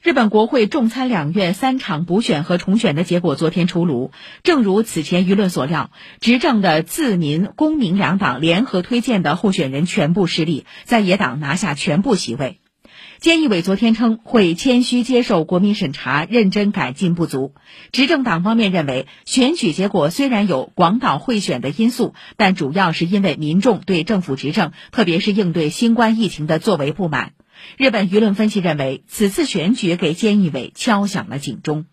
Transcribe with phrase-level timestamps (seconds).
[0.00, 4.12] 日本国会众参两院三场补选和重选的结果昨天出炉，
[4.44, 5.90] 正如此前舆论所料，
[6.20, 12.60] 执政的自民公明两党联合推荐的候选人全部失利，在野党拿下全部席位。
[13.20, 17.52] 菅义伟昨天称会谦虚接受国民审查，认真改进不足。
[17.90, 27.32] 执政党方面认为，选举结果虽然有广岛贿选的因素，但主要是因为民众对政府执政，特别是应对新冠疫情的作为不满。
[27.76, 31.86] 日本舆论分析认为，此次选举给菅义伟敲响了警钟。